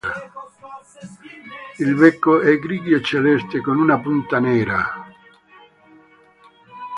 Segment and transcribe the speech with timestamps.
[1.77, 5.05] Il becco è grigio-celeste con una punta nera.